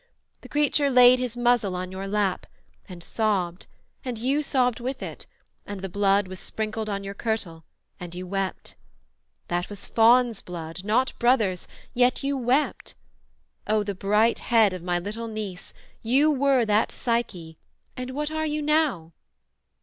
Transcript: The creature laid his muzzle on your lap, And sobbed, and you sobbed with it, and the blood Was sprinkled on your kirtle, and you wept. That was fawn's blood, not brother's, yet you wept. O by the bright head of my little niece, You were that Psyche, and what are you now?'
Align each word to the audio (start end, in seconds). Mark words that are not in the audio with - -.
The 0.41 0.49
creature 0.49 0.89
laid 0.89 1.19
his 1.19 1.37
muzzle 1.37 1.75
on 1.75 1.91
your 1.91 2.07
lap, 2.07 2.47
And 2.89 3.03
sobbed, 3.03 3.67
and 4.03 4.17
you 4.17 4.41
sobbed 4.41 4.79
with 4.79 5.03
it, 5.03 5.27
and 5.63 5.81
the 5.81 5.89
blood 5.89 6.27
Was 6.27 6.39
sprinkled 6.39 6.89
on 6.89 7.03
your 7.03 7.13
kirtle, 7.13 7.65
and 7.99 8.15
you 8.15 8.25
wept. 8.25 8.73
That 9.47 9.69
was 9.69 9.85
fawn's 9.85 10.41
blood, 10.41 10.83
not 10.83 11.13
brother's, 11.19 11.67
yet 11.93 12.23
you 12.23 12.35
wept. 12.35 12.95
O 13.67 13.81
by 13.81 13.83
the 13.83 13.93
bright 13.93 14.39
head 14.39 14.73
of 14.73 14.81
my 14.81 14.97
little 14.97 15.27
niece, 15.27 15.71
You 16.01 16.31
were 16.31 16.65
that 16.65 16.91
Psyche, 16.91 17.59
and 17.95 18.09
what 18.15 18.31
are 18.31 18.47
you 18.47 18.63
now?' 18.63 19.13